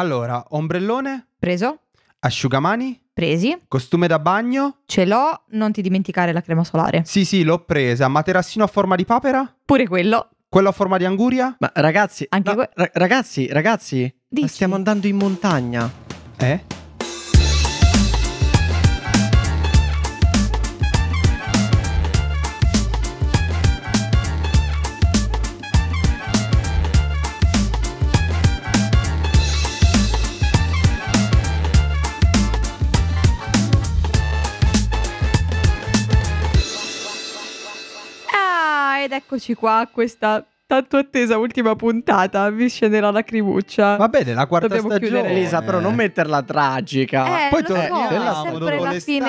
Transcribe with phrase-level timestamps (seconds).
[0.00, 1.80] Allora, ombrellone, Preso?
[2.20, 3.54] asciugamani, Presi?
[3.68, 4.78] costume da bagno.
[4.86, 7.02] Ce l'ho, non ti dimenticare la crema solare.
[7.04, 8.08] Sì, sì, l'ho presa.
[8.08, 9.54] Materassino a forma di papera?
[9.62, 10.30] Pure quello.
[10.48, 11.54] Quello a forma di anguria?
[11.58, 14.48] Ma ragazzi, Anche no, que- ra- ragazzi, ragazzi, ma Dici?
[14.48, 15.90] stiamo andando in montagna.
[16.38, 16.64] Eh?
[39.10, 42.48] Ed eccoci qua a questa tanto attesa ultima puntata.
[42.50, 43.96] Mi scende la lacrimuccia.
[43.96, 45.18] Va bene, la quarta Dobbiamo stagione.
[45.20, 45.36] chiudere.
[45.36, 47.46] Elisa, però non metterla tragica.
[47.46, 49.26] Eh, Poi lo so, torniamo è dopo sempre la fine.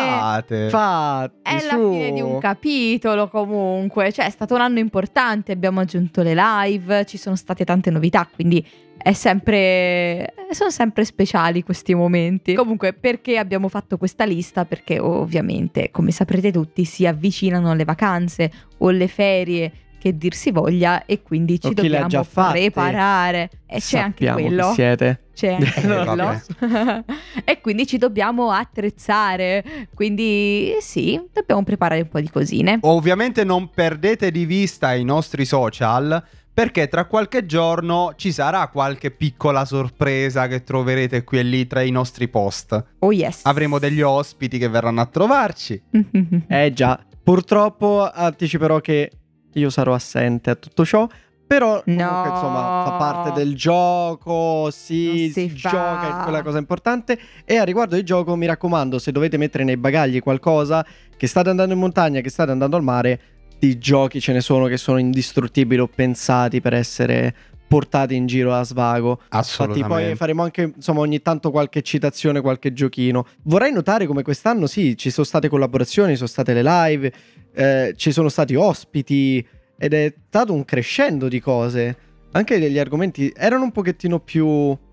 [1.42, 1.92] È la su.
[1.92, 7.06] fine di un capitolo comunque, cioè è stato un anno importante, abbiamo aggiunto le live,
[7.06, 8.64] ci sono state tante novità, quindi
[9.04, 12.54] è sempre sono sempre speciali questi momenti.
[12.56, 14.66] Comunque, perché abbiamo fatto questa lista?
[14.66, 20.50] Perché ovviamente, come saprete tutti, si avvicinano le vacanze o le ferie che dir si
[20.50, 24.74] voglia e quindi ci dobbiamo preparare e c'è anche Sappiamo chi quello.
[24.74, 25.22] siete.
[25.36, 27.04] C'è anche Eh, quello.
[27.46, 29.64] e quindi ci dobbiamo attrezzare.
[29.94, 32.80] Quindi sì, dobbiamo preparare un po' di cosine.
[32.82, 36.22] Ovviamente non perdete di vista i nostri social
[36.62, 41.82] perché tra qualche giorno ci sarà qualche piccola sorpresa che troverete qui e lì tra
[41.82, 42.84] i nostri post.
[43.00, 43.40] Oh yes.
[43.46, 45.82] Avremo degli ospiti che verranno a trovarci.
[46.48, 49.10] Eh già, purtroppo anticiperò che
[49.54, 51.08] io sarò assente a tutto ciò.
[51.48, 52.32] Però comunque No.
[52.32, 55.70] insomma fa parte del gioco, si si, fa.
[55.70, 57.20] gioca, è quella cosa importante.
[57.44, 60.86] E a riguardo del gioco mi raccomando, se dovete mettere nei bagagli qualcosa,
[61.18, 63.20] che state andando in montagna, che state andando al mare,
[63.62, 67.36] di giochi ce ne sono che sono indistruttibili o pensati per essere
[67.68, 69.12] portati in giro a svago.
[69.12, 69.88] Infatti Assolutamente.
[69.88, 73.28] poi faremo anche insomma ogni tanto qualche citazione, qualche giochino.
[73.44, 77.14] Vorrei notare come quest'anno sì, ci sono state collaborazioni, ci sono state le live,
[77.54, 79.48] eh, ci sono stati ospiti
[79.78, 81.98] ed è stato un crescendo di cose.
[82.34, 84.48] Anche degli argomenti erano un pochettino più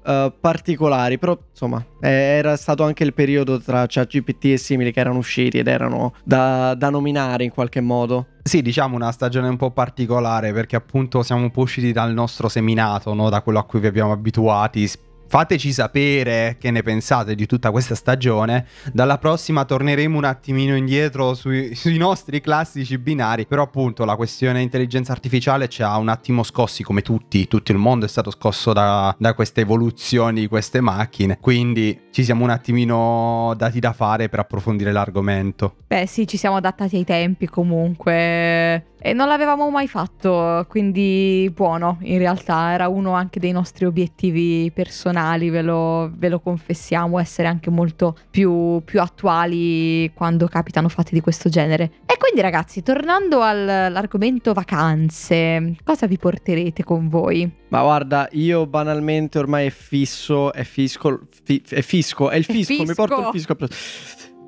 [0.04, 4.98] eh, particolari, però insomma eh, era stato anche il periodo tra ChatGPT e simili che
[4.98, 8.26] erano usciti ed erano da, da nominare in qualche modo.
[8.42, 12.48] Sì, diciamo una stagione un po' particolare perché appunto siamo un po' usciti dal nostro
[12.48, 13.28] seminato, no?
[13.28, 14.90] da quello a cui vi abbiamo abituati.
[15.28, 18.66] Fateci sapere che ne pensate di tutta questa stagione.
[18.94, 23.44] Dalla prossima torneremo un attimino indietro sui, sui nostri classici binari.
[23.44, 27.46] Però, appunto, la questione intelligenza artificiale ci ha un attimo scossi, come tutti.
[27.46, 31.36] Tutto il mondo è stato scosso da, da queste evoluzioni di queste macchine.
[31.38, 35.76] Quindi ci siamo un attimino dati da fare per approfondire l'argomento.
[35.88, 38.86] Beh, sì, ci siamo adattati ai tempi comunque.
[39.00, 41.98] E non l'avevamo mai fatto, quindi buono.
[42.02, 47.46] In realtà era uno anche dei nostri obiettivi personali, ve lo, ve lo confessiamo, essere
[47.48, 51.92] anche molto più, più attuali quando capitano fatti di questo genere.
[52.06, 57.48] E quindi ragazzi, tornando al- all'argomento vacanze, cosa vi porterete con voi?
[57.68, 62.52] Ma guarda, io banalmente ormai è fisso, è fisco, fi- è fisco, è il È
[62.52, 62.94] fisco, mi fisco.
[62.94, 63.56] porto il fisco.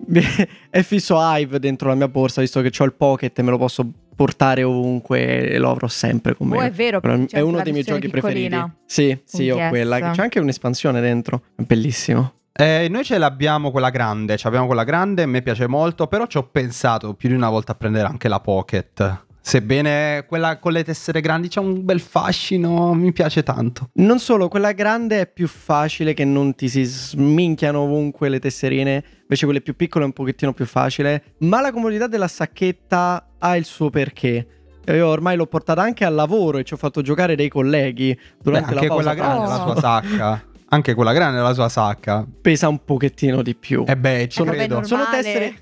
[0.70, 3.58] è fisso Hive dentro la mia borsa, visto che ho il pocket e me lo
[3.58, 3.88] posso
[4.20, 6.58] portare ovunque e lo avrò sempre con me.
[6.58, 7.00] Oh, è vero,
[7.30, 8.48] è uno dei miei giochi preferiti.
[8.48, 8.76] piccolina.
[8.84, 9.68] Sì, sì, Con ho Yes.
[9.70, 10.10] quella.
[10.10, 12.34] C'è anche un'espansione dentro, è bellissimo.
[12.52, 16.26] Eh, noi ce l'abbiamo quella grande, ce l'abbiamo quella grande, a me piace molto, però
[16.26, 19.24] ci ho pensato più di una volta a prendere anche la Pocket.
[19.42, 23.88] Sebbene quella con le tessere grandi c'ha un bel fascino, mi piace tanto.
[23.94, 29.02] Non solo, quella grande è più facile che non ti si sminchiano ovunque le tesserine,
[29.22, 33.56] invece quelle più piccole è un pochettino più facile, ma la comodità della sacchetta ha
[33.56, 34.46] il suo perché.
[34.86, 38.34] Io ormai l'ho portata anche al lavoro e ci ho fatto giocare dei colleghi Beh,
[38.42, 38.94] durante anche la pausa.
[38.94, 39.70] quella grande ha la Oh.
[39.72, 40.44] sua sacca.
[40.72, 42.26] Anche quella grande la sua sacca.
[42.40, 43.84] Pesa un pochettino di più.
[43.86, 44.82] E beh, ci Eh, credo.
[44.84, 45.54] Sono tessere,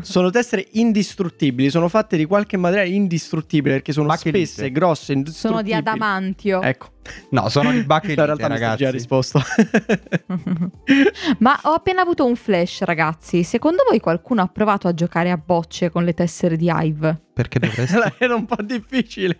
[0.00, 4.46] sono tessere indistruttibili, sono fatte di qualche materiale indistruttibile perché sono Bachelite.
[4.46, 5.64] spesse, grosse, Sono indistruttibili.
[5.64, 6.62] di adamantio.
[6.62, 6.88] Ecco,
[7.30, 8.90] No, sono di in bacchette, realtà mi sta già ragazzi.
[8.90, 9.40] risposto.
[11.38, 13.42] Ma ho appena avuto un flash, ragazzi.
[13.44, 17.22] Secondo voi qualcuno ha provato a giocare a bocce con le tessere di Hive?
[17.32, 17.96] Perché dovresti?
[18.18, 19.38] Era un po' difficile,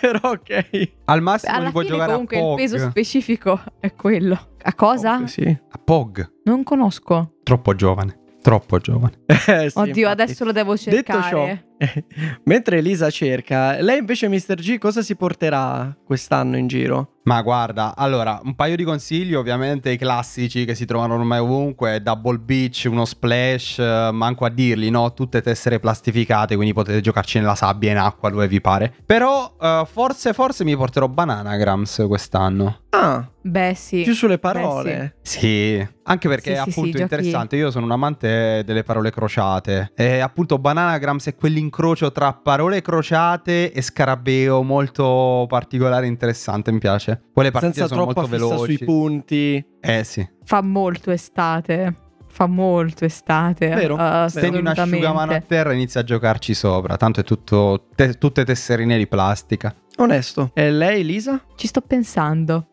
[0.00, 0.90] però ok.
[1.04, 2.56] Al massimo Alla li puoi giocare comunque a il Pog.
[2.58, 4.48] peso specifico è quello.
[4.62, 5.18] A cosa?
[5.20, 5.44] Oh, sì.
[5.44, 6.28] A Pog.
[6.44, 7.34] Non conosco.
[7.42, 8.22] Troppo giovane.
[8.44, 9.12] Troppo giovane.
[9.46, 10.22] Eh, sì, Oddio, infatti.
[10.22, 11.64] adesso lo devo Detto ciò, cercare.
[12.44, 14.54] Mentre Elisa cerca, lei invece Mr.
[14.54, 17.08] G cosa si porterà quest'anno in giro?
[17.24, 22.02] Ma guarda, allora, un paio di consigli, ovviamente i classici che si trovano ormai ovunque,
[22.02, 25.14] Double Beach, uno splash, eh, manco a dirli, no?
[25.14, 28.92] Tutte tessere plastificate, quindi potete giocarci nella sabbia, in acqua, dove vi pare.
[29.06, 32.80] Però eh, forse, forse mi porterò Bananagrams quest'anno.
[32.90, 34.02] Ah, Beh, sì.
[34.02, 35.16] più sulle parole.
[35.22, 39.10] Sì, anche perché Sì, sì, appunto sì, giochi- interessante, io sono un amante delle parole
[39.10, 41.34] crociate e appunto Bananagrams è
[41.74, 47.20] quell'incrocio tra parole crociate e scarabeo molto particolare e interessante, mi piace.
[47.32, 48.76] Quelle partite Senza sono molto fissa veloci.
[48.76, 49.66] sui punti.
[49.80, 50.26] Eh sì.
[50.44, 51.94] Fa molto estate.
[52.28, 53.68] Fa molto estate.
[53.68, 54.28] Vero, uh.
[54.28, 58.44] Stendi un asciugamano a terra e inizi a giocarci sopra, tanto è tutto te- tutte
[58.44, 59.74] tesserine di plastica.
[59.96, 60.50] Onesto.
[60.54, 61.40] E lei, Lisa?
[61.54, 62.68] Ci sto pensando.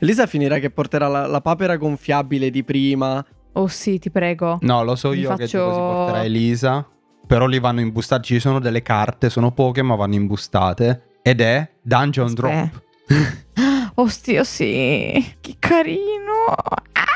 [0.00, 3.24] Lisa finirà che porterà la, la papera gonfiabile di prima.
[3.52, 4.58] Oh sì, ti prego.
[4.62, 6.86] No, lo so Mi io che faccio- tipo si porterà Elisa,
[7.26, 11.68] però li vanno imbustati, ci sono delle carte, sono poche ma vanno imbustate ed è
[11.82, 12.70] Dungeon Aspetta.
[13.06, 13.92] Drop.
[13.98, 15.34] Ostia, sì.
[15.40, 16.44] Che carino.
[16.92, 17.15] Ah!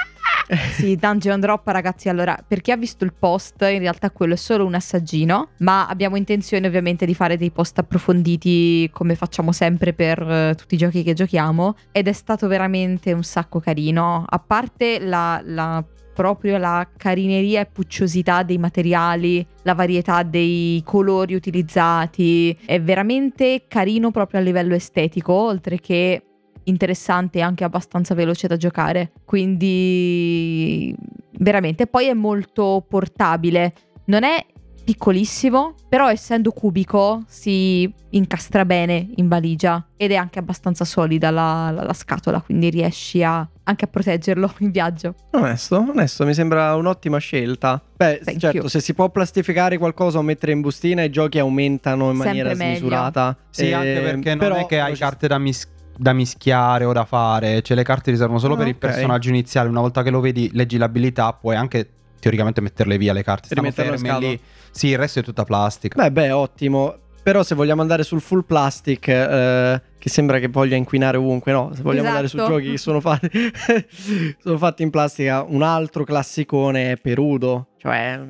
[0.73, 2.09] Sì, Dungeon Drop, ragazzi.
[2.09, 5.51] Allora, per chi ha visto il post, in realtà quello è solo un assaggino.
[5.59, 10.75] Ma abbiamo intenzione, ovviamente, di fare dei post approfonditi come facciamo sempre per eh, tutti
[10.75, 11.77] i giochi che giochiamo.
[11.93, 14.25] Ed è stato veramente un sacco carino.
[14.27, 15.41] A parte la.
[15.45, 23.65] la- proprio la carineria e pucciosità dei materiali, la varietà dei colori utilizzati, è veramente
[23.67, 26.30] carino proprio a livello estetico, oltre che
[26.71, 29.13] interessante e anche abbastanza veloce da giocare.
[29.25, 30.95] Quindi
[31.39, 33.73] veramente poi è molto portabile.
[34.07, 34.45] Non è
[34.83, 41.71] piccolissimo, però essendo cubico si incastra bene in valigia ed è anche abbastanza solida la,
[41.71, 45.15] la- la scatola, quindi riesci a- anche a proteggerlo in viaggio.
[45.33, 47.81] Onesto, onesto, mi sembra un'ottima scelta.
[47.97, 48.67] Beh, Thank certo, you.
[48.69, 52.49] se si può plastificare qualcosa o mettere in bustina, i giochi aumentano in Sempre maniera
[52.55, 52.65] meglio.
[52.79, 53.37] smisurata.
[53.51, 55.69] Sì, Eh, anche perché non però- è che hai carte da, mis-
[56.01, 58.79] da mischiare o da fare, cioè le carte riservano solo Ah, per il ok.
[58.79, 61.89] personaggio iniziale, una volta che lo vedi, leggi l'abilità, puoi anche
[62.19, 64.41] teoricamente metterle via le carte, stanno ferme lì.
[64.71, 66.01] Sì, il resto è tutta plastica.
[66.03, 66.95] Beh, beh, ottimo.
[67.23, 71.71] Però se vogliamo andare sul full plastic, eh, che sembra che voglia inquinare ovunque, no?
[71.75, 72.53] Se vogliamo andare su Esatto.
[72.53, 73.29] giochi che sono fatti,
[74.43, 77.69] sono fatti in plastica, un altro classicone è Perudo.
[77.77, 78.21] Cioè,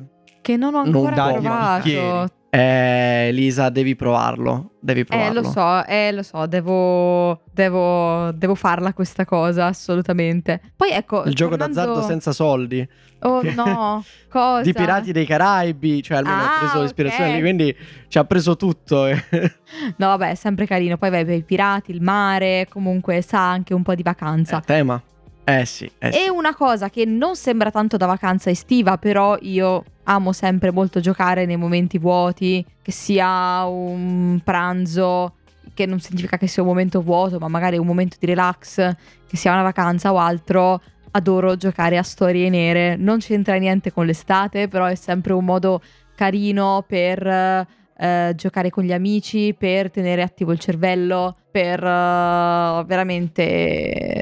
[0.41, 2.33] Che non ho Non ancora dai provato.
[2.53, 4.71] Eh, Lisa, devi provarlo.
[4.81, 5.41] Devi Eh, provarlo.
[5.41, 10.59] lo so, eh, lo so, devo, devo, devo farla questa cosa, assolutamente.
[10.75, 12.85] Poi ecco, Il gioco tornando- d'azzardo senza soldi.
[13.21, 14.63] Oh no, cosa?
[14.63, 17.35] Di Pirati dei Caraibi, cioè almeno ha Ah, preso l'ispirazione ok.
[17.35, 17.77] lì, quindi
[18.09, 19.05] ci ha preso tutto.
[19.07, 19.15] eh.
[19.97, 20.97] No, vabbè, è sempre carino.
[20.97, 24.57] Poi vai per i pirati, il mare, comunque sa anche un po' di vacanza.
[24.57, 25.01] Eh, tema.
[25.43, 26.19] Eh sì, eh sì.
[26.25, 30.99] E una cosa che non sembra tanto da vacanza estiva, però io amo sempre molto
[30.99, 35.35] giocare nei momenti vuoti, che sia un pranzo,
[35.73, 38.75] che non significa che sia un momento vuoto, ma magari un momento di relax,
[39.27, 40.81] che sia una vacanza o altro.
[41.13, 42.95] Adoro giocare a storie nere.
[42.95, 45.81] Non c'entra niente con l'estate, però è sempre un modo
[46.15, 54.21] carino per eh, giocare con gli amici, per tenere attivo il cervello, per eh, veramente.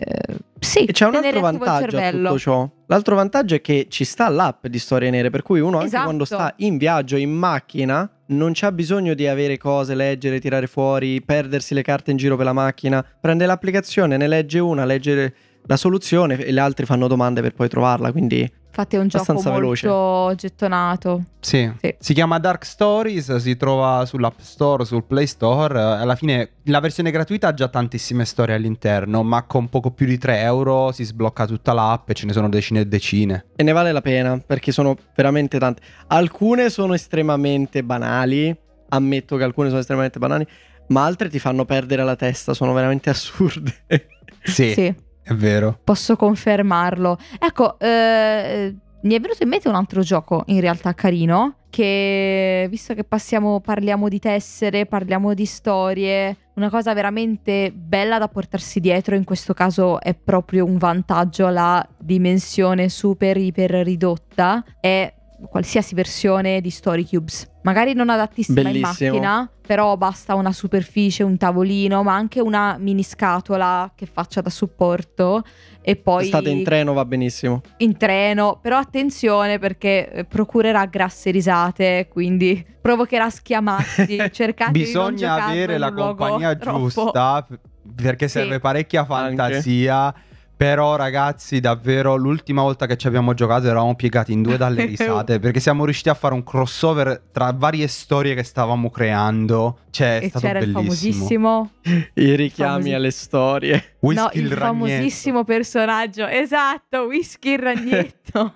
[0.60, 2.70] sì, E c'è un altro vantaggio a tutto ciò.
[2.92, 6.04] L'altro vantaggio è che ci sta l'app di Storie Nere, per cui uno anche Esatto.
[6.06, 11.22] quando sta in viaggio, in macchina, non c'ha bisogno di avere cose, leggere, tirare fuori,
[11.22, 13.06] perdersi le carte in giro per la macchina.
[13.22, 15.34] Prende l'applicazione, ne legge una, legge
[15.68, 19.32] la soluzione e le altre fanno domande per poi trovarla, quindi Infatti è un gioco
[19.32, 21.24] abbastanza molto gettonato.
[21.40, 21.70] Sì.
[21.82, 21.96] Sì.
[22.00, 25.80] Si chiama Dark Stories, si trova sull'App Store, sul Play Store.
[25.82, 30.18] Alla fine la versione gratuita ha già tantissime storie all'interno, ma con poco più di
[30.18, 33.46] 3 euro si sblocca tutta l'app e ce ne sono decine e decine.
[33.56, 35.82] e ne vale la pena perché sono veramente tante.
[36.08, 38.56] Alcune sono estremamente banali,
[38.90, 40.48] ammetto che alcune sono estremamente banali,
[40.88, 43.74] ma altre ti fanno perdere la testa, sono veramente assurde.
[44.44, 44.96] Sì, Sì,
[45.30, 45.80] è vero.
[45.84, 47.18] posso confermarlo.
[47.38, 51.56] Ecco, eh, mi è venuto in mente un altro gioco in realtà carino.
[51.70, 58.28] Che visto che passiamo, parliamo di tessere, parliamo di storie, una cosa veramente bella da
[58.28, 59.16] portarsi dietro.
[59.16, 64.64] In questo caso è proprio un vantaggio la dimensione super iper ridotta.
[64.80, 65.14] È
[65.50, 67.48] qualsiasi versione di Story Cubes.
[67.62, 69.14] Magari non adattissima Bellissimo.
[69.16, 74.42] in macchina, però basta una superficie, un tavolino, ma anche una mini scatola che faccia
[74.42, 75.44] da supporto.
[75.82, 77.62] E poi State in treno, va benissimo.
[77.78, 84.18] in treno, però attenzione perché eh, procurerà grasse risate, quindi provocherà schiamazzi.
[84.32, 87.46] Cercate Bisogna avere la compagnia troppo- giusta
[87.96, 88.40] perché Sì.
[88.40, 90.14] serve parecchia fantasia
[90.60, 95.40] Però ragazzi, davvero l'ultima volta che ci abbiamo giocato eravamo piegati in due dalle risate
[95.40, 99.78] perché siamo riusciti a fare un crossover tra varie storie che stavamo creando.
[99.90, 100.84] Cioè, è e stato c'era il bellissimo.
[100.84, 101.72] famosissimo
[102.16, 103.84] I richiami Famosi- alle storie.
[104.00, 104.66] No, Whisky il il ragnetto.
[104.66, 108.54] famosissimo personaggio, esatto, Whisky il ragnetto.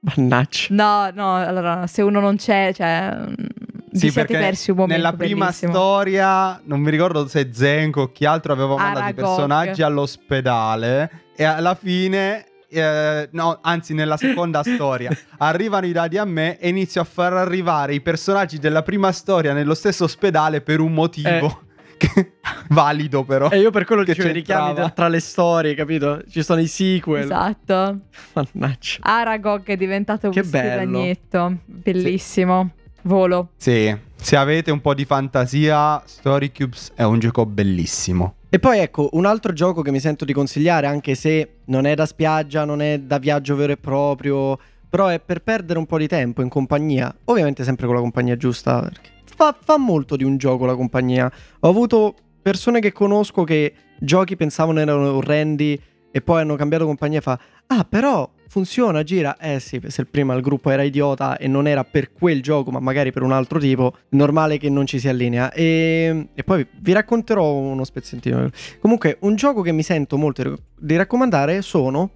[0.00, 0.66] Mannaggia.
[0.70, 3.18] no, no, allora se uno non c'è, cioè
[3.98, 5.72] Sì, siete perché persi un momento nella prima bellissimo.
[5.72, 11.44] storia, non mi ricordo se Zenko o chi altro aveva mandato i personaggi all'ospedale e
[11.44, 17.00] alla fine eh, no, anzi nella seconda storia arrivano i dadi a me e inizio
[17.00, 21.62] a far arrivare i personaggi della prima storia nello stesso ospedale per un motivo
[21.96, 22.32] che-
[22.68, 23.48] valido però.
[23.50, 26.22] E io per quello Che dicevo i richiami tra- tra le storie, capito?
[26.28, 27.22] Ci sono i sequel.
[27.22, 28.00] Esatto.
[28.32, 28.98] Mannaggia.
[29.00, 30.76] Aragog è diventato Che il bello.
[30.76, 31.58] ragnetto.
[31.64, 32.70] Bellissimo.
[33.06, 33.50] Volo.
[33.56, 38.34] Sì, se avete un po' di fantasia, Story Cubes è un gioco bellissimo.
[38.48, 41.94] E poi ecco, un altro gioco che mi sento di consigliare, anche se non è
[41.94, 44.58] da spiaggia, non è da viaggio vero e proprio,
[44.88, 48.36] però è per perdere un po' di tempo in compagnia, ovviamente sempre con la compagnia
[48.36, 51.30] giusta, perché fa, fa molto di un gioco la compagnia.
[51.60, 57.18] Ho avuto persone che conosco che giochi pensavano erano orrendi e poi hanno cambiato compagnia
[57.18, 59.36] e fa, ah però funziona, gira.
[59.38, 62.70] Eh sì, se il prima il gruppo era idiota e non era per quel gioco,
[62.70, 65.52] ma magari per un altro tipo, normale che non ci si allinea.
[65.52, 68.48] E, e poi vi racconterò uno spezzentino.
[68.80, 72.10] Comunque, un gioco che mi sento molto di- raccomandare sono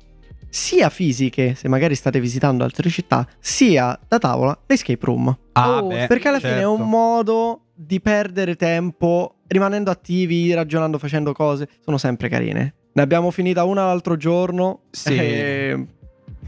[0.48, 5.36] sia fisiche, se magari state visitando altre città, sia da tavola l'escape room.
[5.52, 6.72] Ah, Oh, beh, Perché alla fine è certo.
[6.74, 11.68] un modo di perdere tempo rimanendo attivi, ragionando, facendo cose.
[11.84, 12.74] Sono sempre carine.
[12.92, 14.80] Ne abbiamo finita una l'altro giorno.
[14.90, 15.14] Sì.
[15.16, 15.86] e-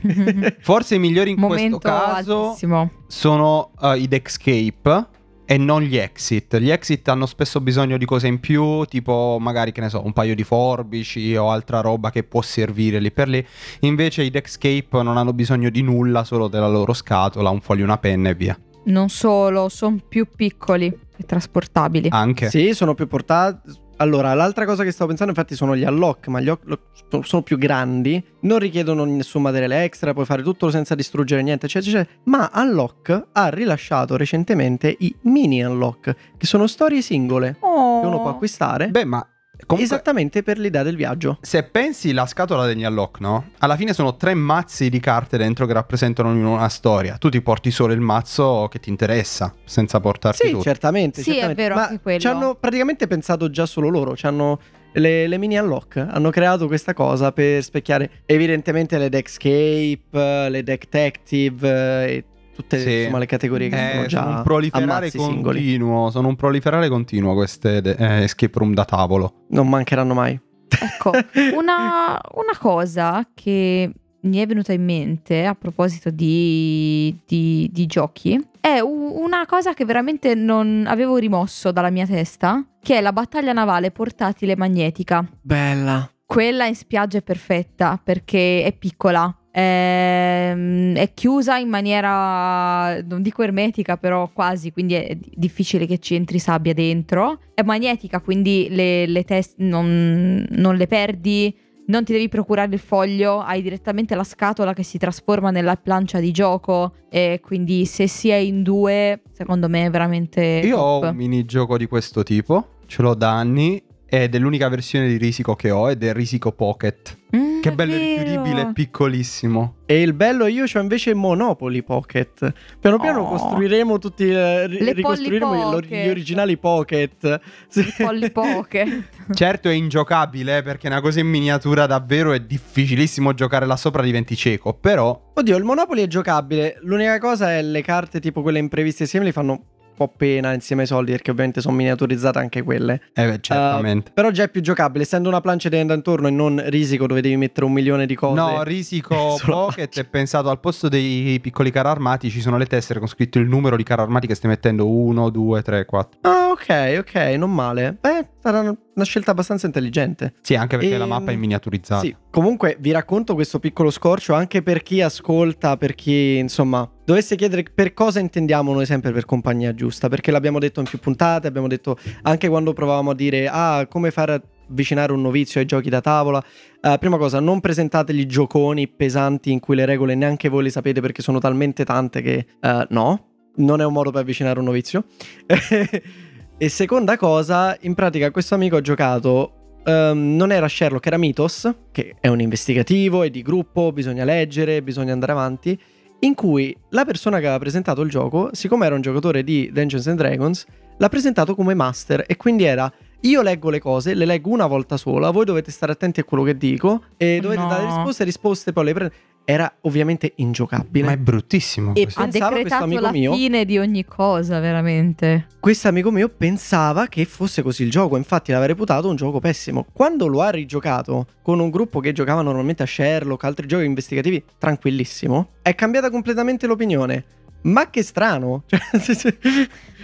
[0.61, 2.91] Forse i migliori in Momento questo caso altissimo.
[3.07, 5.07] sono uh, i Dexcape
[5.45, 6.57] e non gli exit.
[6.59, 10.13] Gli exit hanno spesso bisogno di cose in più, tipo magari che ne so, un
[10.13, 13.47] paio di forbici o altra roba che può servire lì per lì.
[13.81, 17.99] Invece i Dexcape non hanno bisogno di nulla, solo della loro scatola, un foglio, una
[17.99, 18.59] penna e via.
[18.85, 22.09] Non solo, sono più piccoli e trasportabili.
[22.11, 22.49] Anche.
[22.49, 23.82] Sì, sono più portati.
[24.03, 27.57] Allora, l'altra cosa che stavo pensando, infatti, sono gli unlock, ma gli unlock sono- più
[27.57, 32.21] grandi, non richiedono nessun materiale extra, puoi fare tutto senza distruggere niente, eccetera, eccetera.
[32.25, 38.01] Ma Unlock ha rilasciato recentemente i mini unlock, che sono storie singole Oh.
[38.01, 39.25] che uno può acquistare Beh, ma
[39.67, 41.39] comunque esattamente per l'idea del viaggio.
[41.41, 43.51] se pensi la scatola degli unlock, no?
[43.59, 47.17] Alla fine sono tre mazzi di carte dentro che rappresentano una storia.
[47.19, 50.63] Tu ti porti solo il mazzo che ti interessa, senza portarti Sì, tutto.
[50.65, 51.23] certamente.
[51.23, 51.63] Sì, è certamente.
[51.63, 52.19] vero, Ma anche quello.
[52.19, 54.17] ci hanno praticamente pensato già solo loro.
[54.17, 54.59] Ci hanno
[54.95, 62.07] le, le mini unlock hanno creato questa cosa per specchiare evidentemente le Deckscape, le Detective
[62.09, 62.99] e tutte Sì.
[63.01, 65.59] insomma, le categorie che Eh, sono già sono un proliferare ammazzi singoli.
[65.61, 66.11] continuo.
[66.11, 69.45] Sono un proliferare continuo queste de- eh, escape room da tavolo.
[69.51, 70.39] Non mancheranno mai.
[70.69, 71.11] Ecco,
[71.55, 73.91] una, una cosa che
[74.25, 79.85] mi è venuta in mente a proposito di, di- di giochi è una cosa che
[79.85, 85.27] veramente non avevo rimosso dalla mia testa, che è la battaglia navale portatile magnetica.
[85.41, 86.09] Bella.
[86.25, 89.35] Quella in spiaggia è perfetta perché è piccola.
[89.53, 95.99] Ehm, È chiusa in maniera non dico ermetica, però quasi, quindi è di- difficile che
[95.99, 97.39] ci entri sabbia dentro.
[97.55, 101.55] È magnetica, quindi le, le test non, non le perdi,
[101.87, 106.21] non ti devi procurare il foglio, hai direttamente la scatola che si trasforma nella plancia
[106.21, 106.95] di gioco.
[107.11, 110.61] E quindi se si è in due, secondo me è veramente.
[110.65, 111.11] Io ho top.
[111.11, 113.83] un minigioco di questo tipo, ce l'ho da anni.
[114.15, 117.17] Ed è l'unica versione di Risico che ho ed è Risico Pocket.
[117.35, 119.77] Mm, Che è bello richiudibile, piccolissimo.
[119.87, 122.53] E il bello io c'ho invece Monopoly Pocket.
[122.79, 123.29] Piano piano Oh.
[123.31, 127.41] costruiremo tutti eh, ri- Le ricostruiremo gli, gli originali Pocket.
[127.69, 127.87] Sì.
[127.97, 129.09] Polly Pocket.
[129.33, 133.77] Certo è ingiocabile eh, perché è una cosa in miniatura davvero è difficilissimo giocare là
[133.77, 136.77] sopra diventi cieco, però Oddio, il Monopoly è giocabile.
[136.83, 139.61] L'unica cosa è le carte tipo quelle impreviste simili fanno un
[139.95, 143.01] po' pena insieme ai soldi perché ovviamente sono miniaturizzate anche quelle.
[143.15, 144.11] eh, beh, certamente.
[144.13, 147.21] Però già è più giocabile, essendo una plancia di andare intorno e non risico dove
[147.21, 148.35] devi mettere un milione di cose.
[148.41, 152.99] No, Risico Pocket è pensato al posto dei piccoli carri armati ci sono le tessere
[152.99, 156.19] con scritto il numero di carri armati che stai mettendo 1, 2, 3, 4.
[156.23, 157.97] Ah, ok, ok, non male.
[158.01, 160.35] Beh, sarà una- scelta abbastanza intelligente.
[160.43, 162.01] Sì, anche perché Ehm, la mappa è miniaturizzata.
[162.03, 167.37] Sì, comunque vi racconto questo piccolo scorcio anche per chi ascolta, per chi insomma dovesse
[167.37, 171.47] chiedere per cosa intendiamo noi sempre per compagnia giusta, perché l'abbiamo detto in più puntate,
[171.47, 175.91] abbiamo detto anche quando provavamo a dire ah come fare avvicinare un novizio ai giochi
[175.91, 176.43] da tavola.
[176.81, 181.03] Eh, prima cosa, non presentategli gioconi pesanti in cui le regole neanche voi le sapete
[181.03, 185.05] perché sono talmente tante che eh, no, non è un modo per avvicinare un novizio.
[186.57, 191.73] e seconda cosa, in pratica questo amico ha giocato ehm, non era Sherlock, era Mythos,
[191.91, 195.79] che è un investigativo, è di gruppo, bisogna leggere, bisogna andare avanti,
[196.21, 200.07] in cui la persona che aveva presentato il gioco, siccome era un giocatore di Dungeons
[200.07, 202.93] and Dragons, l'ha presentato come master e quindi era
[203.23, 206.43] io leggo le cose, le leggo una volta sola, voi dovete stare attenti a quello
[206.43, 207.69] che dico e dovete No.
[207.69, 209.21] dare risposte, risposte poi le prendete.
[209.45, 211.05] Era ovviamente ingiocabile.
[211.05, 211.95] Ma è bruttissimo.
[211.97, 212.07] E.
[212.15, 215.49] Ha decretato amico la mio- fine di ogni cosa, veramente.
[215.59, 219.87] Questo amico mio pensava che fosse così il gioco, infatti l'aveva reputato un gioco pessimo.
[219.93, 224.45] Quando lo ha rigiocato con un gruppo che giocava normalmente a Sherlock, altri giochi investigativi,
[224.59, 227.25] tranquillissimo, è cambiata completamente l'opinione.
[227.63, 228.65] Ma che strano!
[228.69, 229.37] Cioè,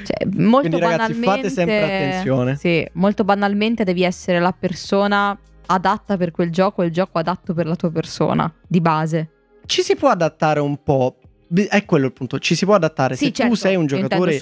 [0.04, 1.26] Cioè, molto Quindi, ragazzi, banalmente.
[1.26, 2.56] fate sempre attenzione.
[2.56, 5.36] Sì, molto banalmente devi essere la persona
[5.66, 9.30] adatta per quel gioco e il gioco adatto per la tua persona, di base.
[9.66, 11.16] Ci si può adattare un po'.
[11.52, 12.38] È quello il punto.
[12.38, 13.16] Ci si può adattare.
[13.16, 14.38] Sì, Se certo, tu sei un giocatore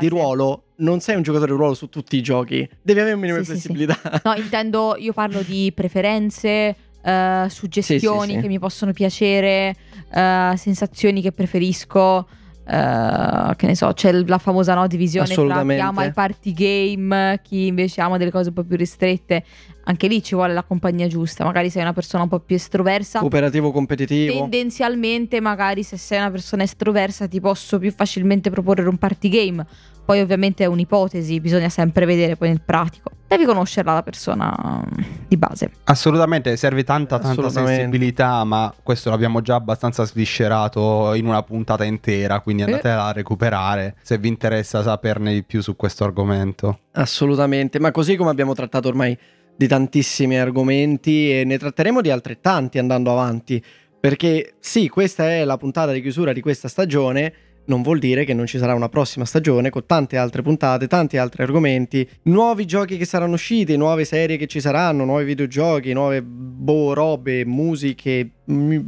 [0.00, 2.68] di ruolo, non sei un giocatore di ruolo su tutti i giochi.
[2.82, 3.72] Devi avere un minimo Sì, di sì, sì.
[3.74, 4.20] flessibilità.
[4.24, 8.40] No, intendo, io parlo di preferenze, eh, suggestioni Sì, sì, sì.
[8.40, 9.74] che mi possono piacere,
[10.12, 12.26] eh, sensazioni che preferisco.
[12.68, 17.40] Eh, che ne so, c'è la famosa no, divisione tra chi ama i party game,
[17.42, 19.44] chi invece ama delle cose un po' più ristrette.
[19.88, 21.44] Anche lì ci vuole la compagnia giusta.
[21.44, 23.20] Magari sei una persona un po' più estroversa.
[23.20, 24.40] Cooperativo competitivo.
[24.40, 29.64] Tendenzialmente, magari se sei una persona estroversa, ti posso più facilmente proporre un party game.
[30.04, 33.10] Poi, ovviamente, è un'ipotesi, bisogna sempre vedere poi nel pratico.
[33.28, 35.70] Devi conoscerla la persona mm, di base.
[35.84, 42.40] Assolutamente, serve tanta tanta sensibilità, ma questo l'abbiamo già abbastanza sviscerato in una puntata intera,
[42.40, 42.66] quindi Eh.
[42.66, 46.80] andatela a recuperare se vi interessa saperne di più su questo argomento.
[46.92, 49.16] Assolutamente, ma così come abbiamo trattato ormai
[49.56, 53.62] di tantissimi argomenti e ne tratteremo di altrettanti andando avanti,
[53.98, 57.32] perché sì, questa è la puntata di chiusura di questa stagione,
[57.66, 61.16] non vuol dire che non ci sarà una prossima stagione con tante altre puntate, tanti
[61.16, 66.22] altri argomenti, nuovi giochi che saranno usciti, nuove serie che ci saranno, nuovi videogiochi, nuove
[66.22, 68.80] boh, robe, musiche, m-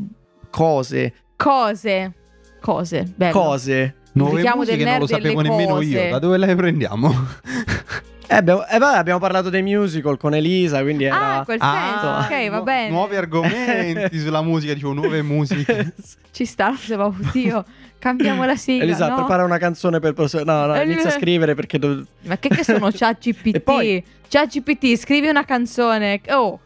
[0.50, 2.12] cose, Cose.
[2.60, 3.12] Cose.
[3.14, 3.32] Bello.
[3.32, 3.94] cose.
[4.14, 5.86] Nuove musiche non lo sapevo nemmeno cose.
[5.86, 7.14] io, da dove le prendiamo?
[8.30, 11.16] Eh, abbiamo, eh, vabbè, abbiamo parlato dei musical con Elisa, quindi era...
[11.34, 12.06] Ah, in quel senso.
[12.06, 12.90] ok, va nu- bene.
[12.90, 15.94] Nuovi argomenti sulla musica, dicevo nuove musiche.
[16.30, 17.64] Ci sta, se va oddio.
[17.98, 18.84] Cambiamo la sigla.
[18.84, 19.14] Elisa, no?
[19.16, 20.44] prepara una canzone per prossimo.
[20.44, 21.78] No, no, inizia a scrivere perché.
[21.78, 23.54] dov- Ma che, che sono ChatGPT?
[23.56, 26.20] E poi- ChatGPT, scrivi una canzone.
[26.30, 26.60] Oh.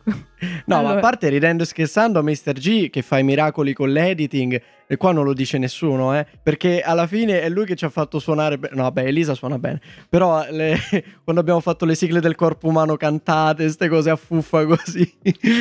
[0.67, 0.97] No, ma Allora.
[0.97, 2.53] a parte ridendo e scherzando, Mr.
[2.55, 6.27] G che fa i miracoli con l'editing, e qua non lo dice nessuno, eh.
[6.43, 8.59] Perché alla fine è lui che ci ha fatto suonare.
[8.59, 9.81] be- No, vabbè, Elisa suona bene.
[10.09, 10.77] Però le-
[11.23, 15.15] quando abbiamo fatto le sigle del corpo umano cantate, queste cose a fuffa così.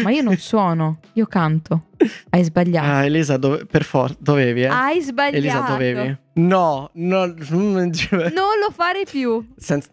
[0.04, 1.90] Ma io non suono, io canto.
[2.32, 2.88] Hai sbagliato.
[2.88, 4.68] Ah, Elisa, dove- per forza, dovevi, eh.
[4.68, 5.38] Hai sbagliato.
[5.38, 6.18] Elisa, dovevi.
[6.34, 9.46] No, no, Non lo fare più.
[9.58, 9.90] senza-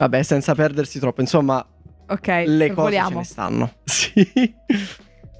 [0.00, 1.20] Vabbè, senza perdersi troppo.
[1.20, 1.62] Insomma,
[2.08, 3.18] Ok, le cose ce sorvoliamo.
[3.18, 3.70] ne stanno.
[3.84, 4.54] Sì.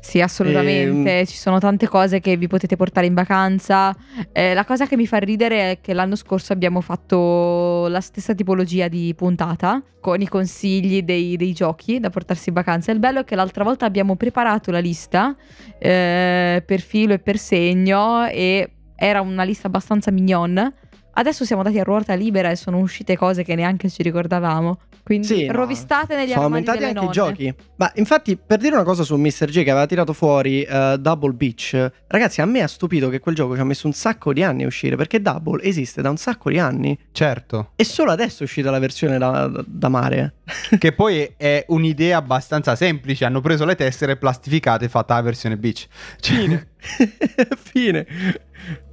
[0.03, 1.19] Sì, assolutamente.
[1.21, 1.25] Ehm.
[1.27, 3.95] Ci sono tante cose che vi potete portare in vacanza.
[4.33, 8.35] Eh, la cosa che mi fa ridere è che l'anno scorso abbiamo fatto la stessa
[8.35, 12.93] tipologia di puntata con i consigli dei, dei giochi da portarsi in vacanza.
[12.93, 15.37] Il bello è che l'altra volta abbiamo preparato la lista
[15.79, 20.73] eh, per filo e per segno e era una lista abbastanza mignon.
[21.13, 24.79] Adesso siamo andati a ruota libera e sono uscite cose che neanche ci ricordavamo.
[25.03, 27.35] Quindi Sì, no, rovistate negli Sono armadi aumentati delle anche i nonne.
[27.53, 27.55] giochi.
[27.77, 29.47] Ma infatti, per dire una cosa su Mr.
[29.47, 33.35] J che aveva tirato fuori eh, Double Beach, ragazzi, a me ha stupito che quel
[33.35, 34.97] gioco ci ha messo un sacco di anni a uscire.
[34.97, 36.97] Perché Double esiste da un sacco di anni.
[37.13, 40.35] certo, E solo adesso è uscita la versione da, da- da mare.
[40.79, 45.57] che poi è un'idea abbastanza semplice, hanno preso le tessere plastificate e fatta la versione
[45.57, 45.87] beach.
[46.21, 46.69] Cioè, Fine.
[47.57, 48.07] Fine.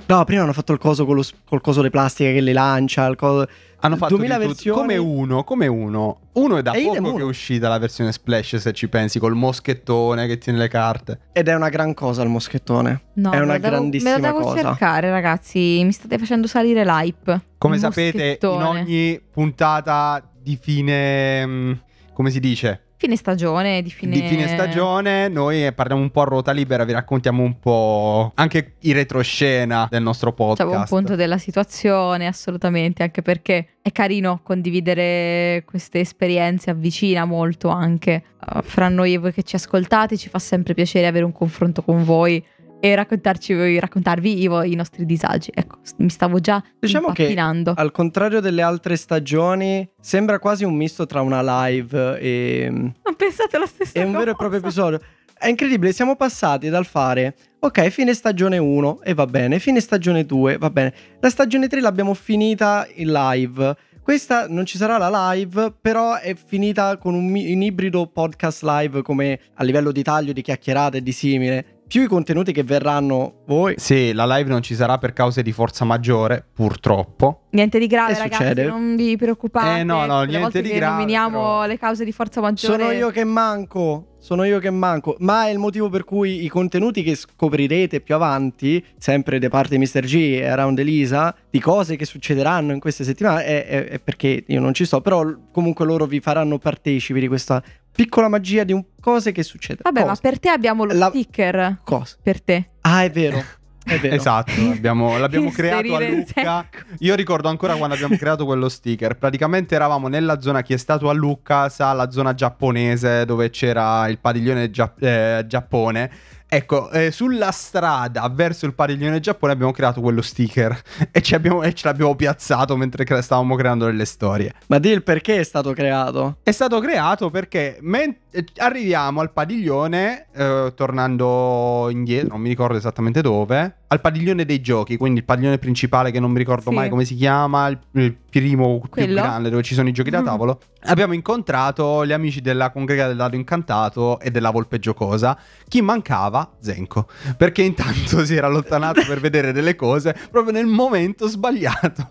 [0.07, 3.05] No, prima hanno fatto il coso con lo col coso di plastica che le lancia.
[3.07, 3.47] Il coso...
[3.81, 4.53] Hanno fatto 2000 di tutto.
[4.55, 4.79] versioni.
[4.79, 6.19] come uno, come uno.
[6.33, 9.35] Uno è da E poco che è uscita la versione Splash, se ci pensi, col
[9.35, 11.19] moschettone che tiene le carte.
[11.33, 13.01] Ed è una gran cosa il moschettone.
[13.15, 14.61] No, È una devo- grandissima Me lo devo cosa.
[14.61, 15.81] cercare, ragazzi.
[15.83, 17.41] Mi state facendo salire l'hype.
[17.57, 21.45] Come Il sapete, in ogni puntata di fine...
[21.45, 21.71] mm,
[22.13, 22.81] come si dice?
[22.99, 24.11] Fine stagione, di fine...
[24.11, 28.73] Di fine stagione, noi parliamo un po' a ruota libera, vi raccontiamo un po' anche
[28.81, 30.63] i retroscena del nostro podcast.
[30.63, 37.69] Facciamo un punto della situazione, assolutamente, anche perché è carino condividere queste esperienze, avvicina molto
[37.69, 41.33] anche uh, fra noi e voi che ci ascoltate, ci fa sempre piacere avere un
[41.33, 42.43] confronto con voi
[42.79, 45.51] e raccontarci, raccontarvi i, vo- i nostri disagi.
[45.53, 47.33] Ecco, mi stavo già Diciamo che.
[47.75, 53.57] Al contrario delle altre stagioni, sembra quasi un misto tra una live e, Non pensate
[53.57, 54.17] la stessa e un cosa.
[54.19, 55.01] vero e proprio episodio.
[55.39, 60.25] È incredibile, siamo passati dal fare ok, fine stagione 1 e va bene, fine stagione
[60.25, 60.93] 2 va bene.
[61.19, 66.33] La stagione 3 l'abbiamo finita in live Questa non ci sarà la live, però è
[66.33, 71.03] finita con un, un ibrido podcast live come a livello di taglio, di chiacchierate e
[71.03, 73.75] di simile più i contenuti che verranno voi.
[73.77, 77.43] Sì, la live non ci sarà per cause di forza maggiore, purtroppo.
[77.51, 78.65] Niente di grave, E ragazzi, succede.
[78.65, 79.79] non vi preoccupate.
[79.79, 82.77] Eh, no, no, niente volte di che grave, nominiamo però- le cause di forza maggiore.
[82.83, 84.11] Sono io che manco.
[84.19, 85.15] Sono io che manco.
[85.19, 89.77] Ma è il motivo per cui i contenuti che scoprirete più avanti, sempre da parte
[89.77, 90.01] di Mr.
[90.01, 94.43] G e Around Elisa, di cose che succederanno in queste settimane, è, è- è perché
[94.45, 94.99] io non ci sto.
[95.01, 97.63] Però comunque loro vi faranno partecipi di questa
[97.97, 99.79] piccola magia di un cose che succede.
[99.81, 100.21] Vabbè, ma Cose.
[100.21, 101.79] per te abbiamo lo La- sticker.
[101.83, 102.17] Cose.
[102.21, 102.69] Per te.
[102.81, 103.43] Ah, è vero.
[103.87, 104.15] È vero.
[104.15, 106.67] Esatto, abbiamo- l'abbiamo creato a Lucca.
[106.99, 109.15] Io ricordo ancora quando abbiamo creato quello sticker.
[109.17, 114.09] Praticamente eravamo nella zona, chi è stato a Lucca sa la zona giapponese dove c'era
[114.09, 116.11] il padiglione Gia- eh, Giappone.
[116.49, 120.79] Ecco, eh, sulla strada verso il padiglione Giappone abbiamo creato quello sticker
[121.11, 124.53] e, ci abbiamo- e ce l'abbiamo piazzato mentre cre- stavamo creando delle storie.
[124.67, 126.37] Ma di il perché è stato creato?
[126.43, 128.26] È stato creato perché men- eh,
[128.57, 134.97] arriviamo al padiglione, eh, tornando indietro, non mi ricordo esattamente dove, al padiglione dei giochi,
[134.97, 136.75] quindi il padiglione principale che non mi ricordo Sì.
[136.75, 139.21] mai come si chiama, il, il primo più Quello?
[139.21, 140.25] grande dove ci sono i giochi da Mm.
[140.25, 140.59] tavolo.
[140.89, 145.37] Abbiamo incontrato gli amici della Congrega del Dado Incantato e della Volpe Giocosa.
[145.67, 146.51] Chi mancava?
[146.59, 152.07] Zenko, perché intanto si era allontanato per vedere delle cose proprio nel momento sbagliato.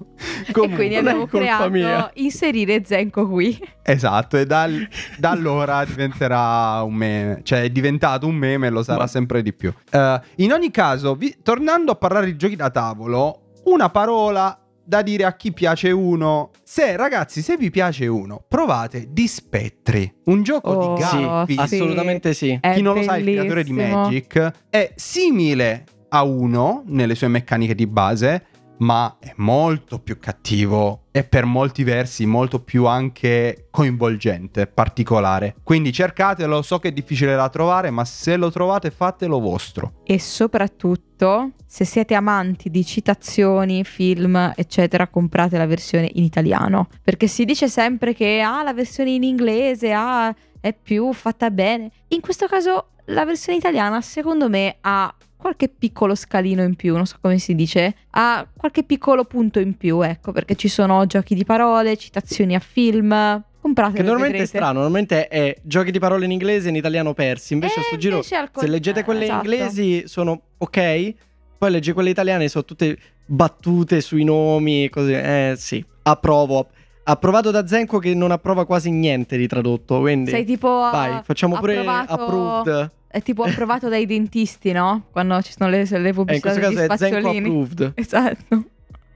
[0.47, 2.11] e Comunque- quindi non è abbiamo creato mia.
[2.15, 3.57] inserire Zenko qui.
[3.83, 4.87] Esatto, e dal-
[5.19, 9.43] da allora diventerà un meme, cioè è diventato un meme e lo sarà Ma- sempre
[9.43, 9.73] di più.
[9.91, 15.03] Eh, in ogni caso, vi- tornando a parlare di giochi da tavolo, una parola da
[15.03, 16.51] dire a chi piace uno.
[16.63, 21.55] Se ragazzi, se vi piace uno, provate Di Spettri, un gioco Oh, di Gaffi.
[21.55, 21.59] sì.
[21.61, 22.57] Assolutamente sì.
[22.61, 24.01] È Chi non lo sa, il creatore di bellissimo.
[24.03, 28.45] Magic è simile a uno nelle sue meccaniche di base,
[28.79, 35.57] ma è molto più cattivo e per molti versi molto più anche coinvolgente, particolare.
[35.63, 40.01] Quindi cercatelo, so che è difficile da trovare, ma se lo trovate fatelo vostro.
[40.05, 46.89] E soprattutto, se siete amanti di citazioni, film, eccetera, comprate la versione in italiano.
[47.03, 51.91] Perché si dice sempre che ah, la versione in inglese ah, è più fatta bene.
[52.09, 57.07] In questo caso, la versione italiana, secondo me, ha qualche piccolo scalino in più, non
[57.07, 61.35] so come si dice, ha qualche piccolo punto in più, ecco, perché ci sono giochi
[61.35, 63.43] di parole, citazioni a film.
[63.61, 64.59] Compratelo Che normalmente è vedrete.
[64.59, 67.53] strano, normalmente è giochi di parole in inglese e in italiano persi.
[67.55, 69.45] Invece Eh, a sto giro, se leggete eh, quelle esatto.
[69.45, 71.15] inglesi sono ok,
[71.59, 72.97] poi leggi quelle italiane sono tutte
[73.27, 75.13] battute sui nomi e così.
[75.13, 76.69] Eh sì, approvo.
[77.09, 81.21] Approvato da Zenko che non approva quasi niente di tradotto, quindi Sei tipo ah, vai,
[81.25, 82.91] facciamo pure approvato- approved.
[83.17, 85.05] È tipo approvato dai dentisti, no?
[85.11, 87.49] Quando ci sono le, le Eh, in pubblicità questo caso è Zenko spazzolini.
[87.49, 87.93] approved.
[87.97, 88.65] Esatto.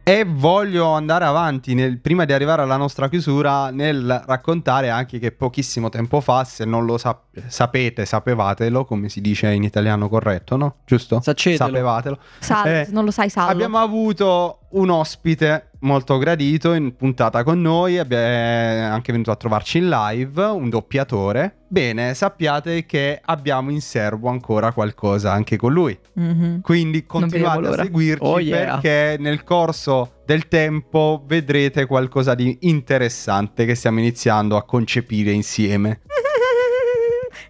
[0.02, 5.32] E voglio andare avanti nel- prima di arrivare alla nostra chiusura nel raccontare anche che
[5.32, 10.56] pochissimo tempo fa, se non lo sap- sapete, sapevatelo, come si dice in italiano corretto,
[10.56, 10.76] no?
[10.86, 11.20] Giusto?
[11.20, 12.18] Sapevatelo.
[12.38, 13.52] Sal- Eh, non lo sai, salvo.
[13.52, 19.78] Abbiamo avuto un ospite molto gradito in puntata con noi, è anche venuto a trovarci
[19.78, 21.56] in live, un doppiatore.
[21.68, 25.98] Bene, sappiate che abbiamo in serbo ancora qualcosa anche con lui.
[26.14, 26.60] Mhm.
[26.60, 28.78] Quindi continuate a seguirci Oh, yeah.
[28.78, 36.00] perché nel corso del tempo vedrete qualcosa di interessante che stiamo iniziando a concepire insieme.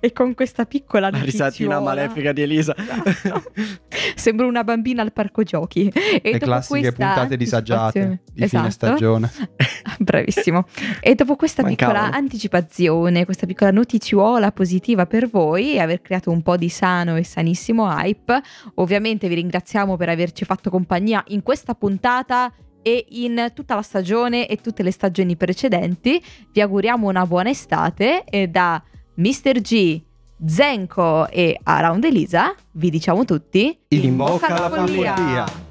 [0.00, 2.74] E con questa piccola La risatina notiziola- malefica di Elisa.
[2.76, 3.52] Esatto.
[4.16, 5.88] Sembro una bambina al parco giochi.
[5.88, 8.00] E Le dopo classiche questa puntate disagiate
[8.32, 8.70] di fine Esatto.
[8.70, 9.30] stagione.
[9.98, 10.66] Bravissimo.
[11.00, 16.42] E dopo questa piccola anticipazione, questa piccola notiziola positiva per voi e aver creato un
[16.42, 18.40] po' di sano e sanissimo hype,
[18.76, 24.46] ovviamente vi ringraziamo per averci fatto compagnia in questa puntata e in tutta la stagione
[24.48, 26.22] e tutte le stagioni precedenti.
[26.50, 28.82] Vi auguriamo una buona estate e da
[29.20, 29.60] Mr.
[29.60, 30.00] G,
[30.46, 35.69] Zenko e Around Elisa vi diciamo tutti In bocca alla follia.